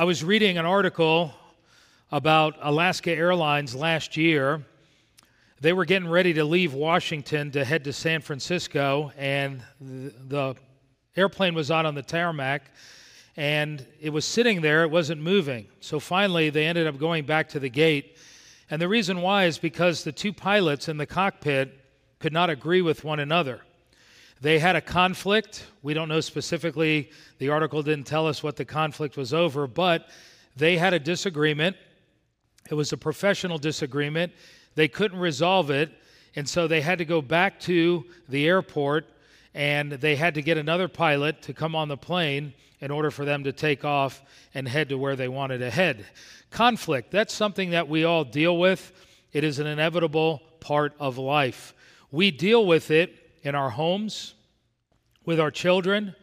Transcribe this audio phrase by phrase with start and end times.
[0.00, 1.34] I was reading an article
[2.10, 4.64] about Alaska Airlines last year.
[5.60, 10.54] They were getting ready to leave Washington to head to San Francisco, and the
[11.18, 12.62] airplane was out on the tarmac
[13.36, 15.66] and it was sitting there, it wasn't moving.
[15.80, 18.16] So finally, they ended up going back to the gate.
[18.70, 21.78] And the reason why is because the two pilots in the cockpit
[22.20, 23.60] could not agree with one another.
[24.40, 25.66] They had a conflict.
[25.82, 30.08] We don't know specifically, the article didn't tell us what the conflict was over, but
[30.56, 31.76] they had a disagreement.
[32.70, 34.32] It was a professional disagreement.
[34.76, 35.90] They couldn't resolve it,
[36.36, 39.06] and so they had to go back to the airport
[39.52, 43.24] and they had to get another pilot to come on the plane in order for
[43.24, 44.22] them to take off
[44.54, 46.06] and head to where they wanted to head.
[46.50, 48.92] Conflict, that's something that we all deal with.
[49.32, 51.74] It is an inevitable part of life.
[52.12, 54.34] We deal with it in our homes,
[55.24, 56.14] with our children.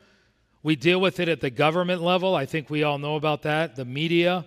[0.64, 2.36] We deal with it at the government level.
[2.36, 3.76] I think we all know about that.
[3.76, 4.46] The media.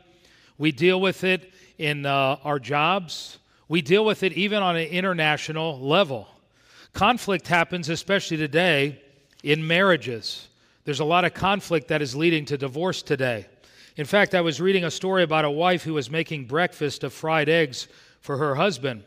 [0.59, 3.39] We deal with it in uh, our jobs.
[3.69, 6.29] We deal with it even on an international level.
[6.93, 9.01] Conflict happens, especially today,
[9.43, 10.49] in marriages.
[10.85, 13.47] There's a lot of conflict that is leading to divorce today.
[13.97, 17.13] In fact, I was reading a story about a wife who was making breakfast of
[17.13, 17.87] fried eggs
[18.21, 19.05] for her husband.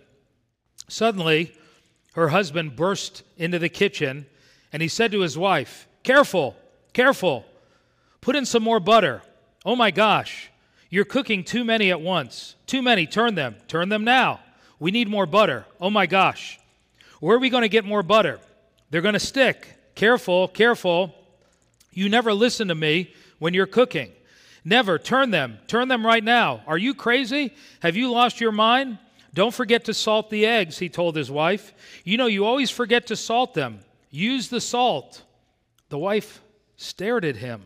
[0.87, 1.53] Suddenly,
[2.13, 4.25] her husband burst into the kitchen
[4.71, 6.55] and he said to his wife, Careful,
[6.93, 7.45] careful,
[8.21, 9.21] put in some more butter.
[9.65, 10.49] Oh my gosh,
[10.89, 12.55] you're cooking too many at once.
[12.67, 14.39] Too many, turn them, turn them now.
[14.79, 15.65] We need more butter.
[15.79, 16.59] Oh my gosh.
[17.19, 18.39] Where are we going to get more butter?
[18.89, 19.67] They're going to stick.
[19.95, 21.15] Careful, careful.
[21.93, 24.11] You never listen to me when you're cooking.
[24.65, 24.99] Never.
[24.99, 25.59] Turn them.
[25.67, 26.61] Turn them right now.
[26.67, 27.53] Are you crazy?
[27.79, 28.97] Have you lost your mind?
[29.33, 31.73] Don't forget to salt the eggs, he told his wife.
[32.03, 33.79] You know, you always forget to salt them.
[34.11, 35.23] Use the salt.
[35.89, 36.43] The wife
[36.77, 37.63] stared at him.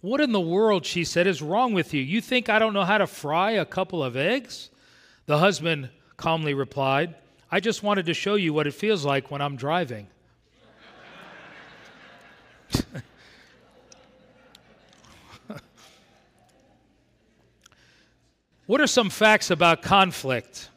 [0.00, 2.00] What in the world, she said, is wrong with you?
[2.02, 4.70] You think I don't know how to fry a couple of eggs?
[5.26, 7.14] The husband calmly replied,
[7.50, 10.08] I just wanted to show you what it feels like when I'm driving.
[18.66, 20.70] what are some facts about conflict?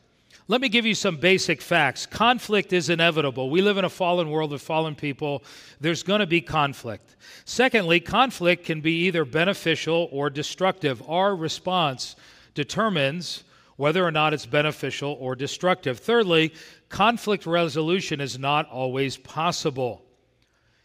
[0.52, 2.06] Let me give you some basic facts.
[2.06, 3.50] Conflict is inevitable.
[3.50, 5.46] We live in a fallen world with fallen people.
[5.80, 7.16] There's going to be conflict.
[7.46, 11.02] Secondly, conflict can be either beneficial or destructive.
[11.08, 12.18] Our response
[12.54, 13.46] determines
[13.78, 16.00] whether or not it's beneficial or destructive.
[16.00, 16.54] Thirdly,
[16.90, 20.04] conflict resolution is not always possible.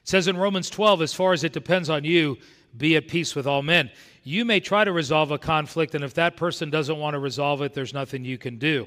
[0.04, 2.38] It says in Romans 12, as far as it depends on you,
[2.76, 3.90] be at peace with all men.
[4.22, 7.62] You may try to resolve a conflict, and if that person doesn't want to resolve
[7.62, 8.86] it, there's nothing you can do.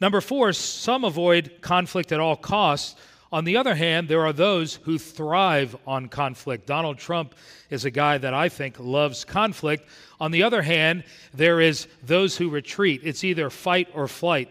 [0.00, 2.96] Number four, some avoid conflict at all costs.
[3.32, 6.66] On the other hand, there are those who thrive on conflict.
[6.66, 7.34] Donald Trump
[7.70, 9.88] is a guy that I think loves conflict.
[10.20, 13.00] On the other hand, there is those who retreat.
[13.04, 14.50] It's either fight or flight.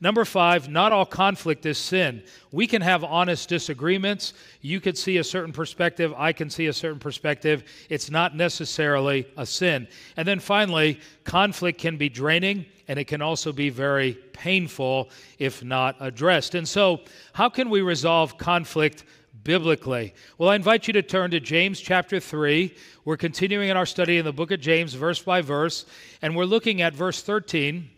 [0.00, 2.22] Number five, not all conflict is sin.
[2.52, 4.34] We can have honest disagreements.
[4.60, 7.64] You could see a certain perspective, I can see a certain perspective.
[7.88, 9.88] It's not necessarily a sin.
[10.16, 15.64] And then finally, conflict can be draining and it can also be very painful if
[15.64, 16.54] not addressed.
[16.54, 17.00] And so,
[17.32, 19.04] how can we resolve conflict
[19.42, 20.14] biblically?
[20.38, 22.74] Well, I invite you to turn to James chapter 3.
[23.04, 25.86] We're continuing in our study in the book of James, verse by verse,
[26.22, 27.90] and we're looking at verse 13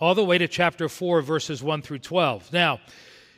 [0.00, 2.52] all the way to chapter 4, verses 1 through 12.
[2.52, 2.80] Now,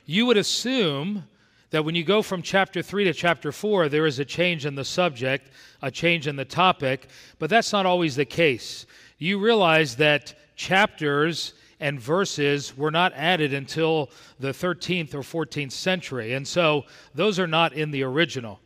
[0.07, 1.25] you would assume
[1.71, 4.75] that when you go from chapter 3 to chapter 4, there is a change in
[4.75, 5.51] the subject,
[5.83, 7.09] a change in the topic,
[7.39, 8.87] but that's not always the case.
[9.19, 16.35] You realize that chapters and verses were not added until the 13th or 14th century,
[16.35, 16.85] and so
[17.15, 18.61] those are not in the original.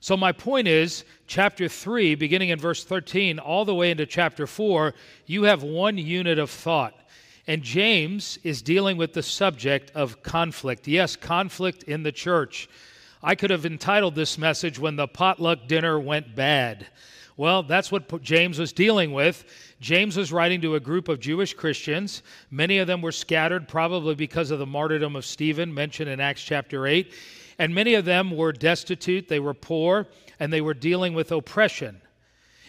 [0.00, 4.48] So, my point is, chapter 3, beginning in verse 13, all the way into chapter
[4.48, 4.92] 4,
[5.26, 6.94] you have one unit of thought.
[7.46, 10.86] And James is dealing with the subject of conflict.
[10.86, 12.68] Yes, conflict in the church.
[13.22, 16.86] I could have entitled this message When the Potluck Dinner Went Bad.
[17.36, 19.44] Well, that's what James was dealing with.
[19.80, 22.22] James was writing to a group of Jewish Christians.
[22.50, 26.42] Many of them were scattered, probably because of the martyrdom of Stephen, mentioned in Acts
[26.42, 27.12] chapter 8.
[27.58, 30.06] And many of them were destitute, they were poor,
[30.38, 32.00] and they were dealing with oppression.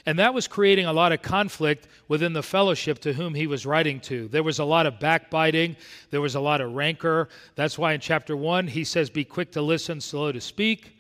[0.06, 3.66] And that was creating a lot of conflict within the fellowship to whom he was
[3.66, 4.28] writing to.
[4.28, 5.78] There was a lot of backbiting,
[6.12, 7.30] there was a lot of rancor.
[7.56, 10.98] That's why in chapter 1 he says, Be quick to listen, slow to speak.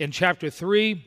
[0.00, 1.04] In chapter 3,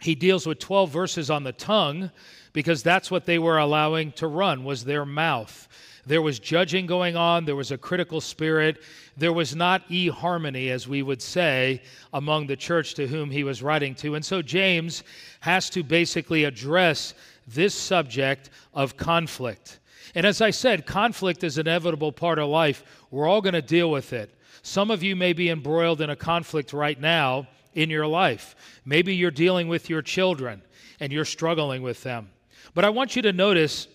[0.00, 2.10] he deals with 12 verses on the tongue
[2.52, 5.68] because that's what they were allowing to run was their mouth
[6.04, 7.44] there was judging going on.
[7.44, 8.82] There was a critical spirit.
[9.16, 11.82] There was not e harmony, as we would say,
[12.12, 14.14] among the church to whom he was writing to.
[14.16, 15.04] And so James
[15.40, 17.14] has to basically address
[17.46, 19.78] this subject of conflict.
[20.14, 22.84] And as I said, conflict is an inevitable part of life.
[23.10, 24.34] We're all going to deal with it.
[24.62, 28.54] Some of you may be embroiled in a conflict right now in your life.
[28.84, 30.62] Maybe you're dealing with your children
[31.00, 32.30] and you're struggling with them.
[32.74, 33.88] But I want you to notice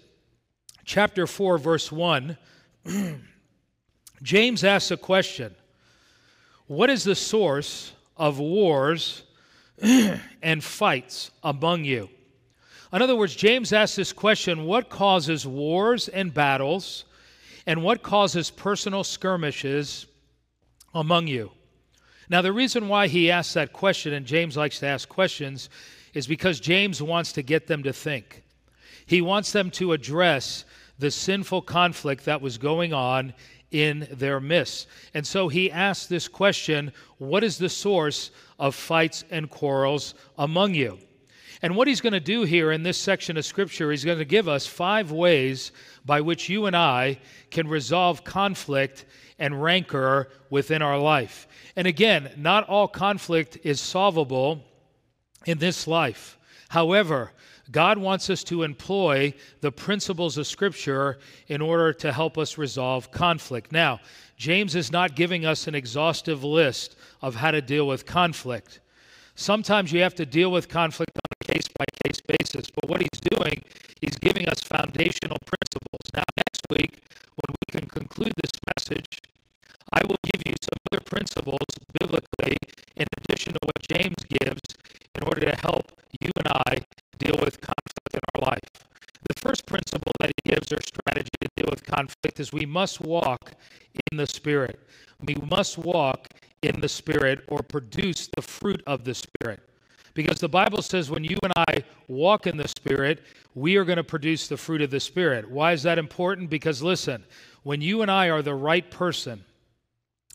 [0.87, 2.37] chapter 4, verse 1.
[4.23, 5.53] James asks a question
[6.65, 9.21] What is the source of wars
[10.41, 12.09] and fights among you?
[12.91, 17.03] In other words, James asks this question What causes wars and battles,
[17.67, 20.07] and what causes personal skirmishes
[20.95, 21.51] among you?
[22.29, 25.69] Now, the reason why he asks that question, and James likes to ask questions,
[26.13, 28.43] is because James wants to get them to think.
[29.07, 30.65] He wants them to address
[30.99, 33.33] the sinful conflict that was going on
[33.71, 34.87] in their midst.
[35.13, 40.73] And so he asks this question What is the source of fights and quarrels among
[40.73, 40.99] you?
[41.61, 44.25] And what he's going to do here in this section of Scripture, he's going to
[44.25, 45.71] give us five ways
[46.05, 47.19] by which you and I
[47.49, 49.05] can resolve conflict
[49.39, 51.47] and rancor within our life.
[51.75, 54.63] And again, not all conflict is solvable
[55.45, 56.37] in this life.
[56.69, 57.31] However,
[57.71, 63.11] God wants us to employ the principles of Scripture in order to help us resolve
[63.11, 63.71] conflict.
[63.71, 63.99] Now,
[64.37, 68.79] James is not giving us an exhaustive list of how to deal with conflict.
[69.35, 73.01] Sometimes you have to deal with conflict on a case by case basis, but what
[73.01, 73.61] he's doing,
[74.01, 76.01] he's giving us foundational principles.
[76.13, 77.03] Now, next week,
[77.35, 79.19] when we can conclude this message,
[79.93, 81.67] I will give you some other principles
[81.99, 82.57] biblically
[82.95, 84.61] in addition to what James gives
[85.15, 85.91] in order to help
[86.21, 86.77] you and I
[87.17, 88.87] deal with conflict in our life.
[89.27, 93.01] The first principle that he gives our strategy to deal with conflict is we must
[93.01, 93.53] walk
[94.11, 94.79] in the Spirit.
[95.21, 96.27] We must walk
[96.61, 99.61] in the Spirit or produce the fruit of the Spirit.
[100.13, 103.23] Because the Bible says when you and I walk in the Spirit,
[103.53, 105.49] we are going to produce the fruit of the Spirit.
[105.49, 106.49] Why is that important?
[106.49, 107.23] Because listen,
[107.63, 109.43] when you and I are the right person,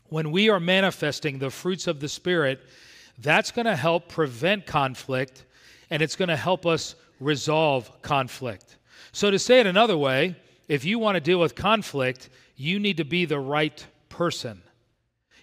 [0.07, 2.61] when we are manifesting the fruits of the Spirit,
[3.17, 5.45] that's going to help prevent conflict
[5.89, 8.77] and it's going to help us resolve conflict.
[9.11, 10.35] So, to say it another way,
[10.67, 14.61] if you want to deal with conflict, you need to be the right person.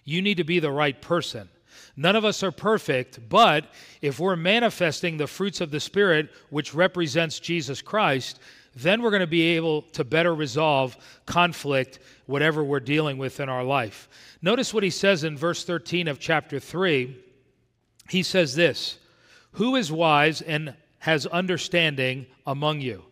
[0.04, 1.48] You need to be the right person.
[1.96, 3.66] None of us are perfect, but
[4.00, 8.40] if we're manifesting the fruits of the Spirit, which represents Jesus Christ,
[8.74, 10.96] then we're going to be able to better resolve
[11.26, 14.08] conflict, whatever we're dealing with in our life.
[14.40, 17.16] Notice what he says in verse 13 of chapter 3.
[18.08, 18.99] He says this
[19.52, 23.04] Who is wise and has understanding among you?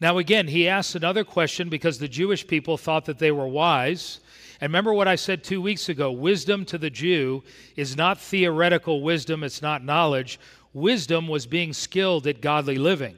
[0.00, 4.20] Now, again, he asks another question because the Jewish people thought that they were wise.
[4.60, 7.42] And remember what I said two weeks ago wisdom to the Jew
[7.76, 10.40] is not theoretical wisdom, it's not knowledge.
[10.72, 13.16] Wisdom was being skilled at godly living.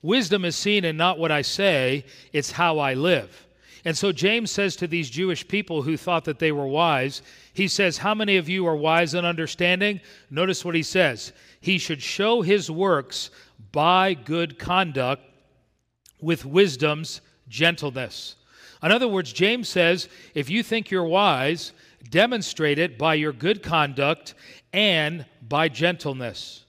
[0.00, 3.46] Wisdom is seen in not what I say, it's how I live.
[3.84, 7.20] And so James says to these Jewish people who thought that they were wise,
[7.52, 10.00] he says, How many of you are wise and understanding?
[10.30, 11.32] Notice what he says.
[11.60, 13.30] He should show his works
[13.72, 15.22] by good conduct
[16.20, 18.36] with wisdom's gentleness.
[18.82, 21.72] In other words, James says, if you think you're wise,
[22.10, 24.34] demonstrate it by your good conduct
[24.72, 26.63] and by gentleness.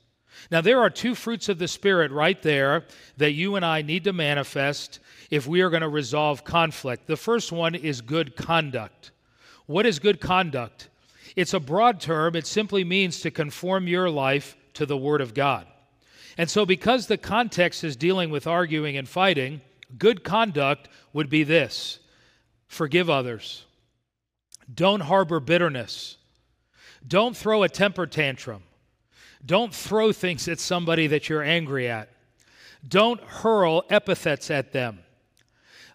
[0.52, 2.86] Now, there are two fruits of the Spirit right there
[3.18, 5.00] that you and I need to manifest
[5.32, 7.08] if we are going to resolve conflict.
[7.08, 9.12] The first one is good conduct.
[9.66, 10.90] What is good conduct?
[11.36, 15.34] It's a broad term, it simply means to conform your life to the Word of
[15.34, 15.68] God.
[16.38, 19.62] And so, because the context is dealing with arguing and fighting,
[19.98, 22.00] good conduct would be this
[22.68, 23.66] forgive others,
[24.74, 26.18] don't harbor bitterness,
[27.08, 28.64] don't throw a temper tantrum.
[29.46, 32.10] Don't throw things at somebody that you're angry at.
[32.88, 35.00] Don't hurl epithets at them.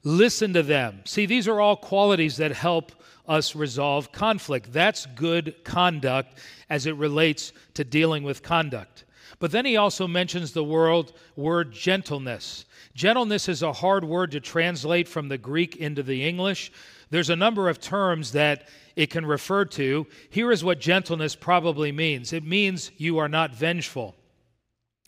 [0.03, 1.01] Listen to them.
[1.05, 2.93] See, these are all qualities that help
[3.29, 4.73] us resolve conflict.
[4.73, 6.39] That's good conduct
[6.69, 9.05] as it relates to dealing with conduct.
[9.39, 12.67] But then he also mentions the word, word gentleness.
[12.95, 16.73] Gentleness is a hard word to translate from the Greek into the English.
[17.11, 20.07] There's a number of terms that it can refer to.
[20.29, 24.15] Here is what gentleness probably means it means you are not vengeful,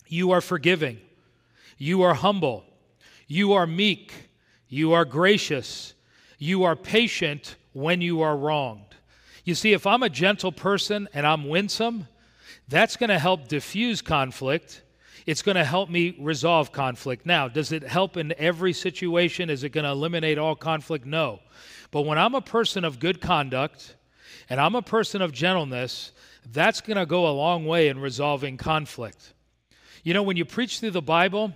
[0.06, 0.98] you are forgiving,
[1.78, 2.64] you are humble,
[3.26, 4.12] you are meek,
[4.68, 5.94] you are gracious,
[6.38, 8.94] you are patient when you are wronged.
[9.44, 12.06] You see, if I'm a gentle person and I'm winsome,
[12.68, 14.82] that's going to help diffuse conflict.
[15.26, 17.26] It's going to help me resolve conflict.
[17.26, 19.50] Now, does it help in every situation?
[19.50, 21.06] Is it going to eliminate all conflict?
[21.06, 21.40] No.
[21.92, 23.94] But when I'm a person of good conduct
[24.50, 26.10] and I'm a person of gentleness,
[26.50, 29.34] that's going to go a long way in resolving conflict.
[30.02, 31.52] You know, when you preach through the Bible,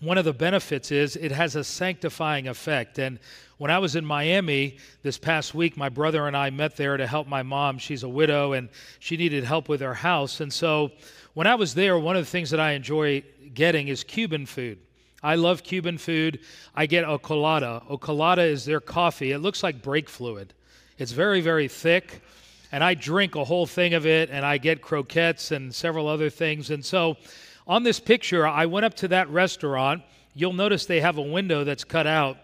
[0.00, 2.98] one of the benefits is it has a sanctifying effect.
[2.98, 3.18] And
[3.58, 7.06] when I was in Miami this past week, my brother and I met there to
[7.06, 7.78] help my mom.
[7.78, 8.68] She's a widow and
[9.00, 10.40] she needed help with her house.
[10.40, 10.92] And so
[11.34, 14.78] when I was there, one of the things that I enjoy getting is Cuban food.
[15.22, 16.40] I love Cuban food.
[16.74, 17.82] I get a colada.
[17.88, 19.32] A colada is their coffee.
[19.32, 20.52] It looks like brake fluid.
[20.98, 22.22] It's very, very thick.
[22.72, 26.30] And I drink a whole thing of it, and I get croquettes and several other
[26.30, 26.70] things.
[26.70, 27.16] And so
[27.66, 30.02] on this picture, I went up to that restaurant.
[30.34, 32.38] You'll notice they have a window that's cut out,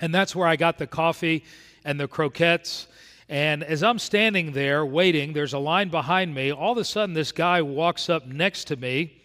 [0.00, 1.44] and that's where I got the coffee
[1.84, 2.88] and the croquettes.
[3.28, 6.52] And as I'm standing there waiting, there's a line behind me.
[6.52, 9.22] All of a sudden, this guy walks up next to me,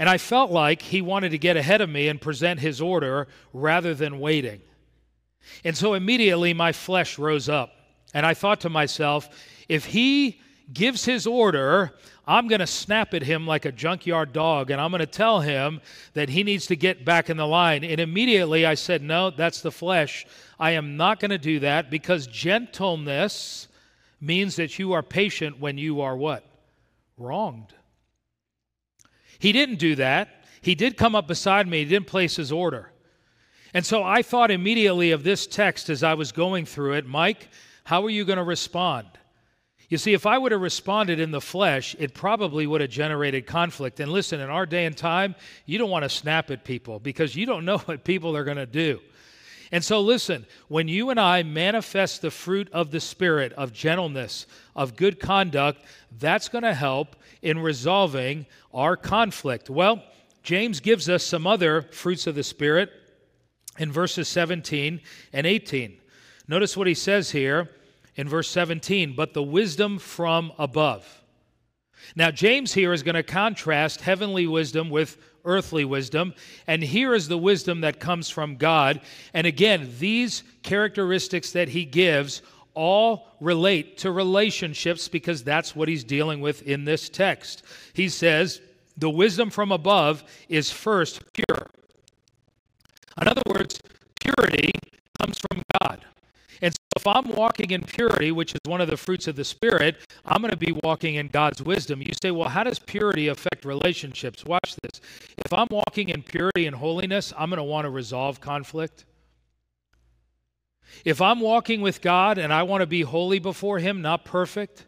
[0.00, 3.28] and I felt like he wanted to get ahead of me and present his order
[3.52, 4.62] rather than waiting.
[5.62, 7.72] And so immediately my flesh rose up,
[8.14, 9.28] and I thought to myself,
[9.68, 10.40] if he
[10.72, 11.92] gives his order,
[12.26, 15.40] I'm going to snap at him like a junkyard dog and I'm going to tell
[15.40, 15.82] him
[16.14, 17.84] that he needs to get back in the line.
[17.84, 20.26] And immediately I said, No, that's the flesh.
[20.58, 23.68] I am not going to do that because gentleness
[24.20, 26.44] means that you are patient when you are what?
[27.18, 27.74] Wronged.
[29.40, 30.44] He didn't do that.
[30.60, 32.92] He did come up beside me, he didn't place his order.
[33.72, 37.48] And so I thought immediately of this text as I was going through it Mike,
[37.84, 39.06] how are you going to respond?
[39.88, 43.46] You see, if I would have responded in the flesh, it probably would have generated
[43.46, 43.98] conflict.
[43.98, 45.34] And listen, in our day and time,
[45.66, 48.56] you don't want to snap at people because you don't know what people are going
[48.56, 49.00] to do.
[49.72, 54.46] And so, listen, when you and I manifest the fruit of the Spirit, of gentleness,
[54.74, 55.84] of good conduct,
[56.18, 59.70] that's going to help in resolving our conflict.
[59.70, 60.02] Well,
[60.42, 62.90] James gives us some other fruits of the Spirit
[63.78, 65.00] in verses 17
[65.32, 65.98] and 18.
[66.48, 67.70] Notice what he says here
[68.16, 71.22] in verse 17, but the wisdom from above.
[72.16, 76.34] Now, James here is going to contrast heavenly wisdom with earthly wisdom,
[76.66, 79.00] and here is the wisdom that comes from God.
[79.32, 82.42] And again, these characteristics that he gives
[82.74, 87.62] all relate to relationships because that's what he's dealing with in this text.
[87.92, 88.60] He says,
[88.96, 91.66] The wisdom from above is first pure.
[93.20, 93.80] In other words,
[94.20, 94.72] purity
[95.18, 96.04] comes from God.
[96.62, 99.44] And so if I'm walking in purity, which is one of the fruits of the
[99.44, 102.02] Spirit, I'm going to be walking in God's wisdom.
[102.02, 104.44] You say, well, how does purity affect relationships?
[104.44, 105.00] Watch this.
[105.38, 109.04] If I'm walking in purity and holiness, I'm going to want to resolve conflict.
[111.04, 114.86] If I'm walking with God and I want to be holy before Him, not perfect,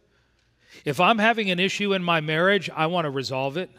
[0.85, 3.71] if I'm having an issue in my marriage, I want to resolve it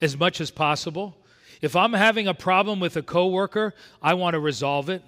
[0.00, 1.16] as much as possible.
[1.60, 5.02] If I'm having a problem with a coworker, I want to resolve it.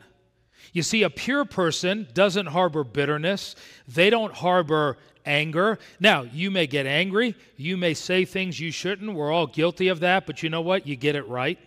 [0.72, 3.56] You see, a pure person doesn't harbor bitterness,
[3.88, 5.78] they don't harbor anger.
[6.00, 9.14] Now, you may get angry, you may say things you shouldn't.
[9.14, 10.86] We're all guilty of that, but you know what?
[10.86, 11.58] You get it right.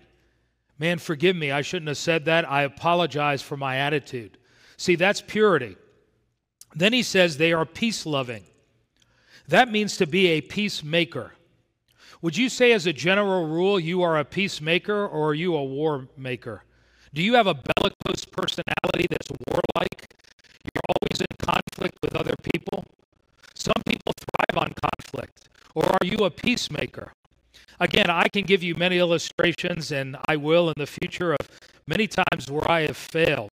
[0.77, 2.49] Man, forgive me, I shouldn't have said that.
[2.49, 4.37] I apologize for my attitude.
[4.77, 5.77] See, that's purity.
[6.75, 8.43] Then he says they are peace loving.
[9.47, 11.33] That means to be a peacemaker.
[12.21, 15.63] Would you say, as a general rule, you are a peacemaker or are you a
[15.63, 16.63] war maker?
[17.13, 20.13] Do you have a bellicose personality that's warlike?
[20.63, 22.83] You're always in conflict with other people?
[23.53, 25.47] Some people thrive on conflict.
[25.75, 27.13] Or are you a peacemaker?
[27.79, 31.47] Again, I can give you many illustrations, and I will in the future, of
[31.87, 33.51] many times where I have failed.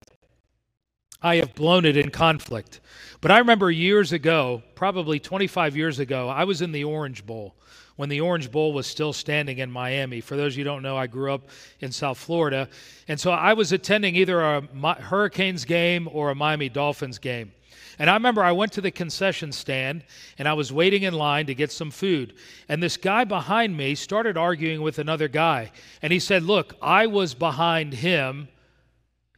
[1.22, 2.80] I have blown it in conflict.
[3.20, 7.54] But I remember years ago, probably 25 years ago, I was in the Orange Bowl
[7.96, 10.20] when the Orange Bowl was still standing in Miami.
[10.20, 11.48] For those you don't know, I grew up
[11.80, 12.68] in South Florida.
[13.08, 14.62] And so I was attending either a
[15.00, 17.52] Hurricanes game or a Miami Dolphins game.
[17.98, 20.04] And I remember I went to the concession stand
[20.38, 22.34] and I was waiting in line to get some food.
[22.68, 25.70] And this guy behind me started arguing with another guy.
[26.00, 28.48] And he said, Look, I was behind him.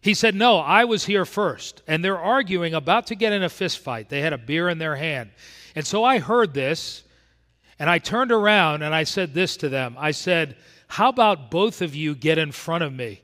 [0.04, 1.82] He said, No, I was here first.
[1.88, 4.10] And they're arguing, about to get in a fist fight.
[4.10, 5.30] They had a beer in their hand.
[5.74, 7.04] And so I heard this
[7.78, 10.56] and I turned around and I said this to them I said,
[10.88, 13.22] How about both of you get in front of me?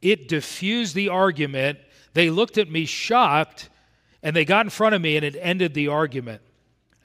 [0.00, 1.80] It diffused the argument.
[2.14, 3.70] They looked at me shocked
[4.22, 6.40] and they got in front of me and it ended the argument.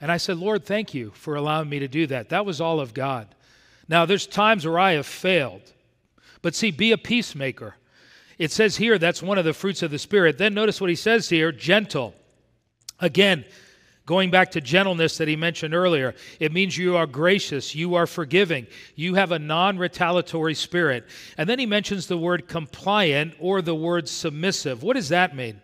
[0.00, 2.28] And I said, Lord, thank you for allowing me to do that.
[2.28, 3.34] That was all of God.
[3.88, 5.72] Now, there's times where I have failed,
[6.44, 7.74] but see, be a peacemaker.
[8.36, 10.36] It says here that's one of the fruits of the Spirit.
[10.36, 12.14] Then notice what he says here gentle.
[13.00, 13.46] Again,
[14.06, 18.06] Going back to gentleness that he mentioned earlier, it means you are gracious, you are
[18.06, 21.06] forgiving, you have a non retaliatory spirit.
[21.38, 24.82] And then he mentions the word compliant or the word submissive.
[24.82, 25.62] What does that mean?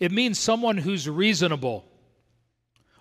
[0.00, 1.84] It means someone who's reasonable,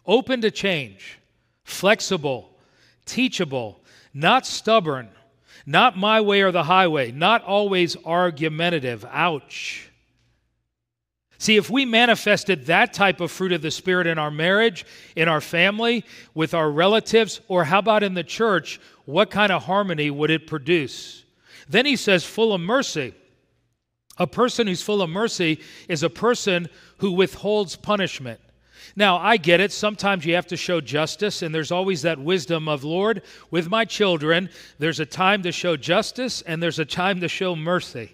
[0.05, 1.17] open to change,
[1.63, 2.49] flexible,
[3.05, 3.79] teachable,
[4.13, 5.07] not stubborn,
[5.65, 9.05] Not my way or the highway, not always argumentative.
[9.09, 9.89] Ouch.
[11.37, 15.27] See, if we manifested that type of fruit of the Spirit in our marriage, in
[15.27, 20.09] our family, with our relatives, or how about in the church, what kind of harmony
[20.09, 21.23] would it produce?
[21.67, 23.13] Then he says, full of mercy.
[24.17, 28.39] A person who's full of mercy is a person who withholds punishment.
[28.95, 29.71] Now, I get it.
[29.71, 33.85] Sometimes you have to show justice, and there's always that wisdom of, Lord, with my
[33.85, 38.13] children, there's a time to show justice and there's a time to show mercy.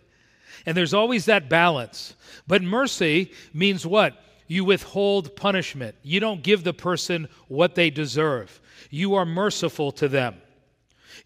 [0.66, 2.16] And there's always that balance.
[2.48, 4.22] But mercy means what?
[4.48, 5.96] You withhold punishment.
[6.02, 8.60] You don't give the person what they deserve.
[8.90, 10.36] You are merciful to them.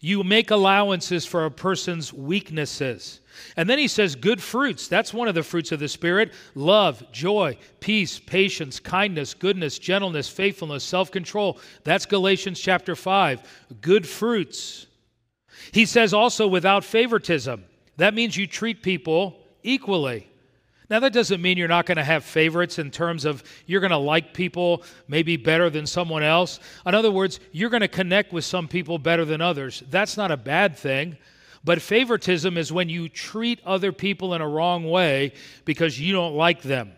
[0.04, 3.20] You make allowances for a person's weaknesses.
[3.56, 4.86] And then he says, good fruits.
[4.86, 10.28] That's one of the fruits of the Spirit love, joy, peace, patience, kindness, goodness, gentleness,
[10.28, 11.58] faithfulness, self control.
[11.84, 13.70] That's Galatians chapter 5.
[13.80, 14.88] Good fruits.
[15.72, 17.64] He says also, without favoritism.
[17.96, 20.28] That means you treat people equally.
[20.94, 23.90] Now, that doesn't mean you're not going to have favorites in terms of you're going
[23.90, 26.60] to like people maybe better than someone else.
[26.86, 29.82] In other words, you're going to connect with some people better than others.
[29.90, 31.16] That's not a bad thing.
[31.64, 35.32] But favoritism is when you treat other people in a wrong way
[35.64, 36.92] because you don't like them.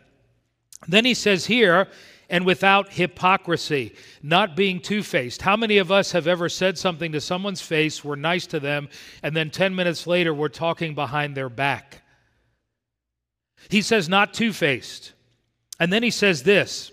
[0.87, 1.89] Then he says here,
[2.29, 5.41] and without hypocrisy, not being two faced.
[5.41, 8.91] How many of us have ever said something to someone's face, we're nice to them,
[9.23, 12.03] and then 10 minutes later we're talking behind their back?
[13.69, 15.13] He says, not two faced.
[15.79, 16.93] And then he says this,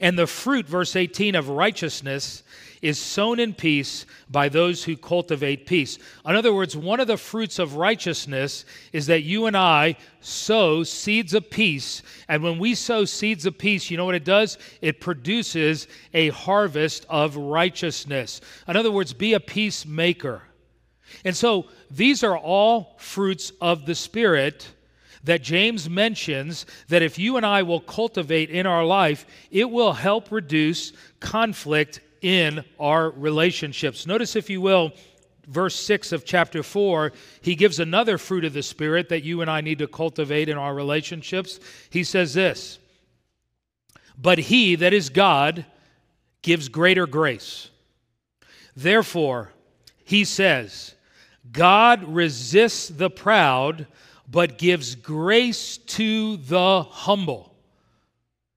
[0.00, 2.42] and the fruit, verse 18, of righteousness
[2.80, 5.98] is sown in peace by those who cultivate peace.
[6.24, 8.64] In other words, one of the fruits of righteousness
[8.94, 12.02] is that you and I sow seeds of peace.
[12.28, 14.56] And when we sow seeds of peace, you know what it does?
[14.80, 18.40] It produces a harvest of righteousness.
[18.66, 20.42] In other words, be a peacemaker.
[21.26, 24.66] And so these are all fruits of the Spirit
[25.24, 29.92] that James mentions that if you and I will cultivate in our life, it will
[29.92, 34.06] help reduce conflict in our relationships.
[34.06, 34.92] Notice, if you will,
[35.46, 39.50] verse 6 of chapter 4, he gives another fruit of the Spirit that you and
[39.50, 41.60] I need to cultivate in our relationships.
[41.90, 42.78] He says this
[44.16, 45.66] But he, that is God,
[46.42, 47.70] gives greater grace.
[48.76, 49.52] Therefore,
[50.04, 50.94] he says,
[51.52, 53.86] God resists the proud,
[54.30, 57.54] but gives grace to the humble.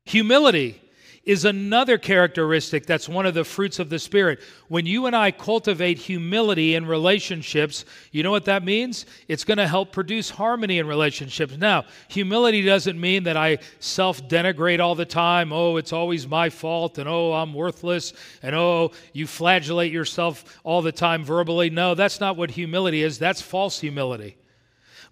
[0.06, 0.80] Humility
[1.24, 4.42] is another characteristic that's one of the fruits of the Spirit.
[4.68, 9.06] When you and I cultivate humility in relationships, you know what that means?
[9.30, 11.56] It's going to help produce harmony in relationships.
[11.58, 15.54] Now, humility doesn't mean that I self denigrate all the time.
[15.54, 20.82] Oh, it's always my fault, and oh, I'm worthless, and oh, you flagellate yourself all
[20.82, 21.70] the time verbally.
[21.70, 23.18] No, that's not what humility is.
[23.18, 24.36] That's false humility.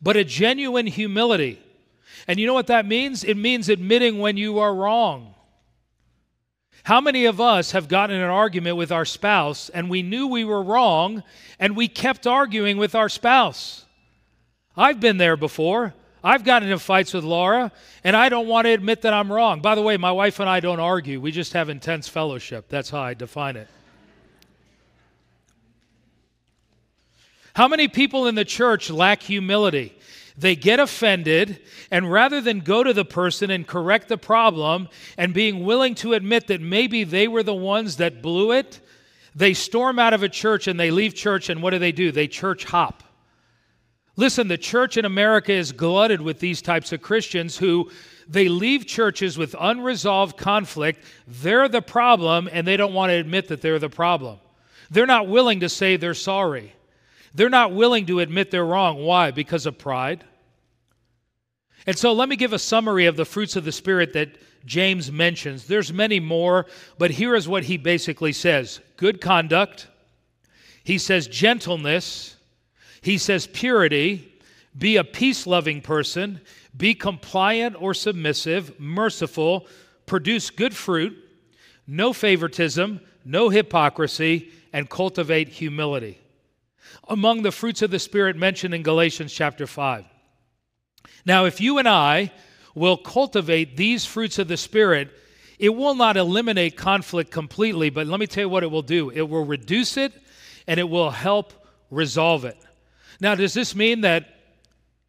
[0.02, 1.62] But a genuine humility.
[2.28, 3.24] And you know what that means?
[3.24, 5.36] It means admitting when you are wrong.
[6.84, 10.28] How many of us have gotten in an argument with our spouse and we knew
[10.28, 11.24] we were wrong
[11.60, 13.86] and we kept arguing with our spouse?
[14.76, 15.94] I've been there before.
[16.24, 17.72] I've gotten into fights with Laura
[18.04, 19.62] and I don't want to admit that I'm wrong.
[19.62, 22.68] By the way, my wife and I don't argue, we just have intense fellowship.
[22.68, 23.68] That's how I define it.
[27.54, 29.98] How many people in the church lack humility?
[30.38, 31.60] They get offended,
[31.92, 34.88] and rather than go to the person and correct the problem
[35.18, 38.80] and being willing to admit that maybe they were the ones that blew it,
[39.36, 42.12] they storm out of a church and they leave church, and what do they do?
[42.12, 43.04] They church hop.
[44.16, 47.90] Listen, the church in America is glutted with these types of Christians who
[48.28, 51.04] they leave churches with unresolved conflict.
[51.28, 54.40] They're the problem, and they don't want to admit that they're the problem.
[54.90, 56.74] They're not willing to say they're sorry.
[57.34, 59.04] They're not willing to admit they're wrong.
[59.04, 59.32] Why?
[59.32, 60.24] Because of pride.
[61.88, 65.12] And so let me give a summary of the fruits of the Spirit that James
[65.12, 65.66] mentions.
[65.66, 66.68] There's many more,
[66.98, 68.80] but here is what he basically says.
[68.98, 69.88] Good conduct,
[70.84, 72.36] he says gentleness,
[73.02, 74.32] he says purity,
[74.78, 76.42] be a peace loving person,
[76.78, 79.66] be compliant or submissive, merciful,
[80.06, 81.18] produce good fruit,
[81.88, 86.21] no favoritism, no hypocrisy, and cultivate humility
[87.08, 90.06] among the fruits of the Spirit mentioned in Galatians chapter 5.
[91.26, 92.32] Now, if you and I
[92.76, 95.10] will cultivate these fruits of the Spirit,
[95.60, 99.10] it will not eliminate conflict completely, but let me tell you what it will do
[99.10, 100.14] it will reduce it
[100.68, 101.54] and it will help
[101.90, 102.58] resolve it.
[103.20, 104.28] Now, does this mean that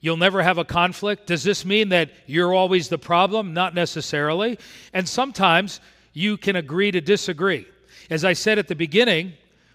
[0.00, 1.26] you'll never have a conflict?
[1.26, 3.54] Does this mean that you're always the problem?
[3.54, 4.58] Not necessarily.
[4.92, 5.80] And sometimes
[6.12, 7.66] you can agree to disagree.
[8.10, 9.32] As I said at the beginning,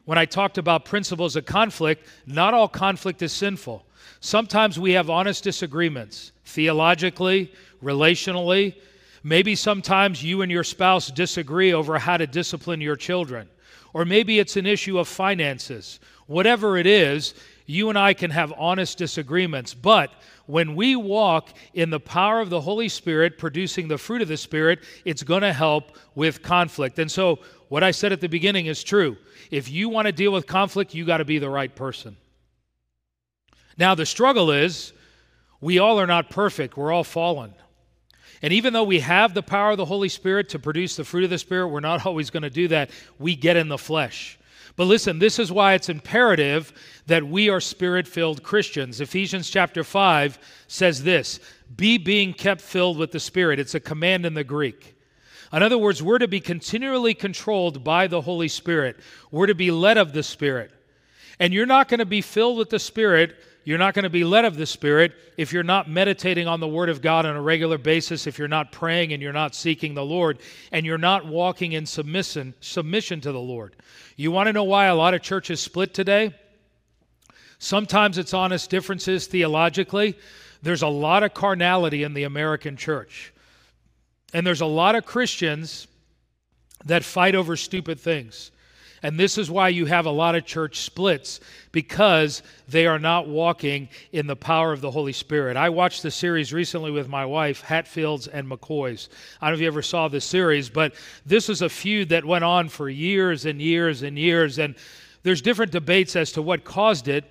[0.07, 3.85] when I talked about principles of conflict, not all conflict is sinful.
[4.21, 7.51] Sometimes we have honest disagreements, theologically,
[7.83, 8.75] relationally.
[9.21, 13.49] Maybe sometimes you and your spouse disagree over how to discipline your children.
[13.91, 15.99] Or maybe it's an issue of finances.
[16.27, 17.33] Whatever it is,
[17.65, 19.73] you and I can have honest disagreements.
[19.73, 20.09] But
[20.45, 24.37] when we walk in the power of the Holy Spirit, producing the fruit of the
[24.37, 26.97] Spirit, it's going to help with conflict.
[26.97, 27.39] And so,
[27.69, 29.17] what I said at the beginning is true.
[29.51, 32.17] If you want to deal with conflict, you got to be the right person.
[33.77, 34.93] Now, the struggle is
[35.61, 37.53] we all are not perfect, we're all fallen.
[38.41, 41.23] And even though we have the power of the Holy Spirit to produce the fruit
[41.23, 42.91] of the Spirit, we're not always going to do that.
[43.19, 44.37] We get in the flesh.
[44.75, 46.71] But listen, this is why it's imperative
[47.07, 49.01] that we are spirit filled Christians.
[49.01, 51.39] Ephesians chapter 5 says this
[51.75, 53.59] Be being kept filled with the Spirit.
[53.59, 54.96] It's a command in the Greek.
[55.53, 58.97] In other words, we're to be continually controlled by the Holy Spirit,
[59.31, 60.71] we're to be led of the Spirit.
[61.39, 64.23] And you're not going to be filled with the Spirit you're not going to be
[64.23, 67.41] led of the Spirit if you're not meditating on the Word of God on a
[67.41, 70.39] regular basis, if you're not praying and you're not seeking the Lord,
[70.71, 73.75] and you're not walking in submission, submission to the Lord.
[74.15, 76.33] You want to know why a lot of churches split today?
[77.59, 80.17] Sometimes it's honest differences theologically.
[80.61, 83.33] There's a lot of carnality in the American church.
[84.33, 85.87] And there's a lot of Christians
[86.85, 88.51] that fight over stupid things.
[89.03, 91.39] And this is why you have a lot of church splits
[91.71, 95.55] because they are not walking in the power of the Holy Spirit.
[95.55, 99.09] I watched the series recently with my wife, Hatfields and McCoys.
[99.39, 102.25] I don't know if you ever saw this series, but this is a feud that
[102.25, 104.57] went on for years and years and years.
[104.57, 104.75] And
[105.21, 107.23] there's different debates as to what caused it.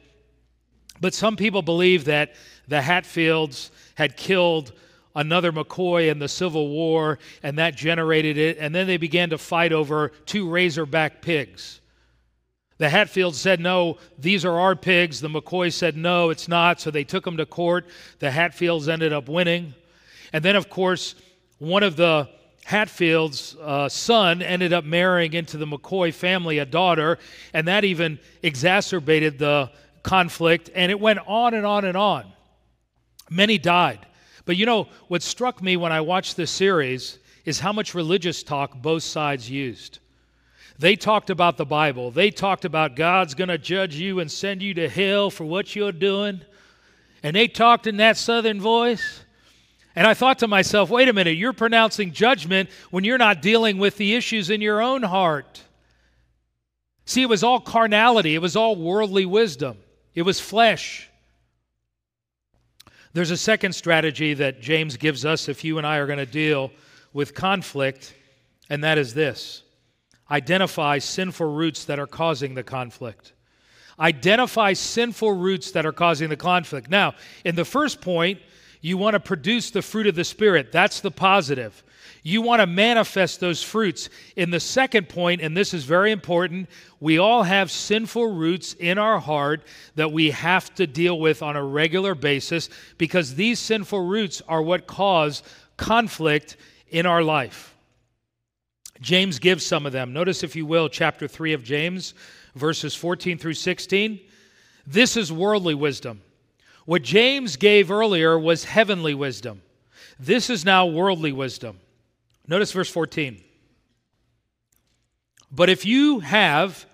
[1.00, 2.34] But some people believe that
[2.68, 4.72] the Hatfields had killed
[5.16, 8.58] another McCoy in the Civil War, and that generated it.
[8.60, 11.80] And then they began to fight over two Razorback pigs.
[12.78, 15.20] The Hatfields said, no, these are our pigs.
[15.20, 16.80] The McCoys said, no, it's not.
[16.80, 17.86] So they took them to court.
[18.18, 19.74] The Hatfields ended up winning.
[20.32, 21.14] And then, of course,
[21.58, 22.28] one of the
[22.66, 27.18] Hatfield's uh, son ended up marrying into the McCoy family a daughter,
[27.54, 29.70] and that even exacerbated the
[30.02, 32.26] conflict, and it went on and on and on.
[33.30, 34.04] Many died.
[34.46, 38.42] But you know, what struck me when I watched this series is how much religious
[38.42, 39.98] talk both sides used.
[40.78, 42.10] They talked about the Bible.
[42.10, 45.74] They talked about God's going to judge you and send you to hell for what
[45.74, 46.40] you're doing.
[47.22, 49.24] And they talked in that southern voice.
[49.94, 53.78] And I thought to myself, wait a minute, you're pronouncing judgment when you're not dealing
[53.78, 55.62] with the issues in your own heart.
[57.06, 59.78] See, it was all carnality, it was all worldly wisdom,
[60.14, 61.08] it was flesh.
[63.16, 66.26] There's a second strategy that James gives us if you and I are going to
[66.26, 66.70] deal
[67.14, 68.14] with conflict,
[68.68, 69.62] and that is this
[70.30, 73.32] identify sinful roots that are causing the conflict.
[73.98, 76.90] Identify sinful roots that are causing the conflict.
[76.90, 78.38] Now, in the first point,
[78.86, 80.70] you want to produce the fruit of the Spirit.
[80.70, 81.82] That's the positive.
[82.22, 84.08] You want to manifest those fruits.
[84.36, 86.68] In the second point, and this is very important,
[87.00, 89.64] we all have sinful roots in our heart
[89.96, 94.62] that we have to deal with on a regular basis because these sinful roots are
[94.62, 95.42] what cause
[95.76, 96.56] conflict
[96.88, 97.74] in our life.
[99.00, 100.12] James gives some of them.
[100.12, 102.14] Notice, if you will, chapter 3 of James,
[102.54, 104.20] verses 14 through 16.
[104.86, 106.22] This is worldly wisdom.
[106.86, 109.60] What James gave earlier was heavenly wisdom.
[110.18, 111.78] This is now worldly wisdom.
[112.46, 113.42] Notice verse 14.
[115.50, 116.86] But if you have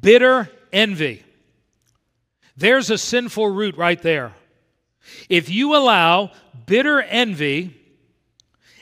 [0.00, 1.24] bitter envy,
[2.56, 4.32] there's a sinful root right there.
[5.28, 6.32] If you allow
[6.66, 7.76] bitter envy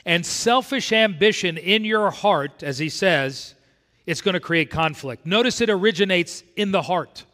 [0.05, 3.55] and selfish ambition in your heart, as he says,
[4.05, 5.25] it's going to create conflict.
[5.25, 7.25] Notice it originates in the heart,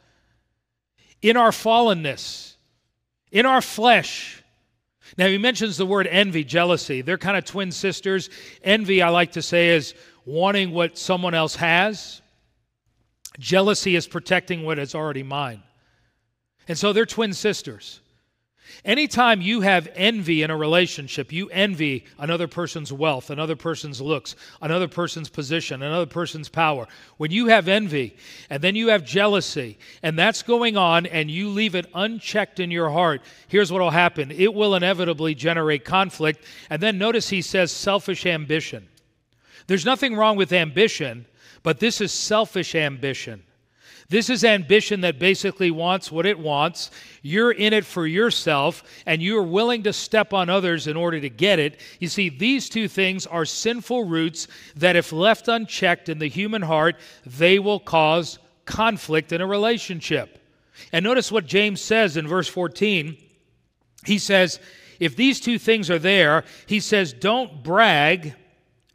[1.21, 2.50] in our fallenness,
[3.31, 4.43] in our flesh.
[5.17, 7.01] Now, he mentions the word envy, jealousy.
[7.01, 8.29] They're kind of twin sisters.
[8.63, 9.93] Envy, I like to say, is
[10.25, 12.21] wanting what someone else has,
[13.39, 15.63] jealousy is protecting what is already mine.
[16.67, 18.01] And so they're twin sisters.
[18.83, 24.35] Anytime you have envy in a relationship, you envy another person's wealth, another person's looks,
[24.61, 26.87] another person's position, another person's power.
[27.17, 28.15] When you have envy
[28.49, 32.71] and then you have jealousy, and that's going on, and you leave it unchecked in
[32.71, 36.43] your heart, here's what will happen it will inevitably generate conflict.
[36.69, 38.87] And then notice he says selfish ambition.
[39.67, 41.25] There's nothing wrong with ambition,
[41.63, 43.43] but this is selfish ambition.
[44.11, 46.91] This is ambition that basically wants what it wants.
[47.21, 51.29] You're in it for yourself, and you're willing to step on others in order to
[51.29, 51.79] get it.
[52.01, 56.61] You see, these two things are sinful roots that, if left unchecked in the human
[56.61, 60.39] heart, they will cause conflict in a relationship.
[60.91, 63.15] And notice what James says in verse 14.
[64.05, 64.59] He says,
[64.99, 68.33] if these two things are there, he says, don't brag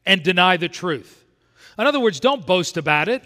[0.05, 1.25] and deny the truth.
[1.79, 3.25] In other words, don't boast about it.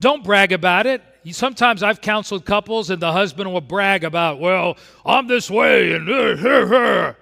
[0.00, 1.02] Don't brag about it.
[1.30, 6.08] Sometimes I've counseled couples and the husband will brag about, well, I'm this way and
[6.44, 7.12] uh,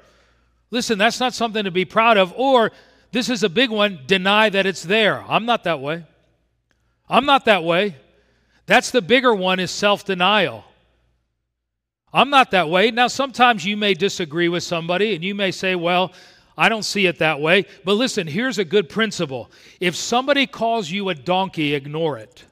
[0.70, 2.32] Listen, that's not something to be proud of.
[2.36, 2.70] Or
[3.10, 5.24] this is a big one deny that it's there.
[5.28, 6.04] I'm not that way.
[7.08, 7.96] I'm not that way.
[8.66, 10.64] That's the bigger one is self denial.
[12.12, 12.90] I'm not that way.
[12.90, 16.12] Now, sometimes you may disagree with somebody and you may say, well,
[16.56, 17.66] I don't see it that way.
[17.84, 19.50] But listen, here's a good principle.
[19.80, 22.44] If somebody calls you a donkey, ignore it.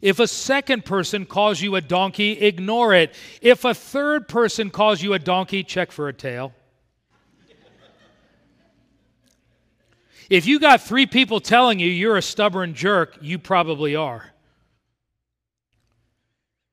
[0.00, 3.14] If a second person calls you a donkey, ignore it.
[3.40, 6.52] If a third person calls you a donkey, check for a tail.
[10.28, 14.30] If you got three people telling you you're a stubborn jerk, you probably are.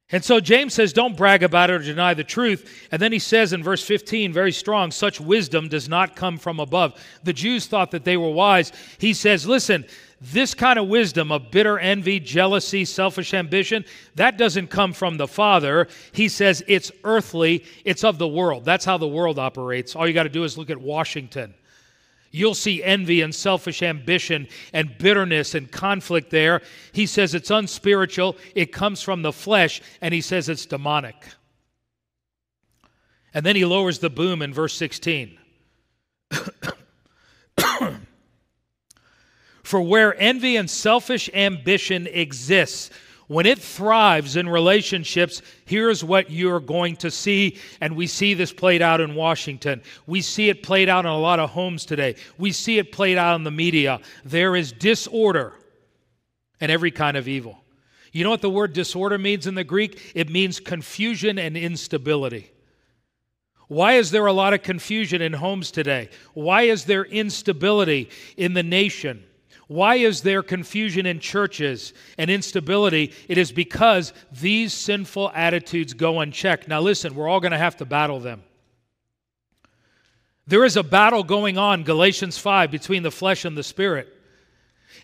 [0.10, 2.88] And so James says, don't brag about it or deny the truth.
[2.92, 6.62] And then he says in verse 15, very strong, such wisdom does not come from
[6.62, 6.94] above.
[7.24, 8.72] The Jews thought that they were wise.
[9.00, 9.86] He says, listen,
[10.20, 15.28] this kind of wisdom of bitter envy, jealousy, selfish ambition, that doesn't come from the
[15.28, 15.88] Father.
[16.12, 18.66] He says it's earthly, it's of the world.
[18.66, 19.96] That's how the world operates.
[19.96, 21.54] All you got to do is look at Washington.
[22.32, 26.62] You'll see envy and selfish ambition and bitterness and conflict there.
[26.92, 31.16] He says it's unspiritual, it comes from the flesh, and he says it's demonic.
[33.34, 35.38] And then he lowers the boom in verse 16.
[39.68, 42.90] For where envy and selfish ambition exists,
[43.28, 47.58] when it thrives in relationships, here's what you're going to see.
[47.82, 49.82] And we see this played out in Washington.
[50.06, 52.16] We see it played out in a lot of homes today.
[52.38, 54.00] We see it played out in the media.
[54.24, 55.52] There is disorder
[56.62, 57.62] and every kind of evil.
[58.14, 60.14] You know what the word disorder means in the Greek?
[60.16, 62.52] It means confusion and instability.
[63.68, 66.08] Why is there a lot of confusion in homes today?
[66.34, 69.26] Why is there instability in the nation?
[69.68, 73.14] Why is there confusion in churches and instability?
[73.28, 76.68] It is because these sinful attitudes go unchecked.
[76.68, 78.44] Now, listen, we're all going to have to battle them.
[80.48, 84.17] There is a battle going on, Galatians 5, between the flesh and the spirit.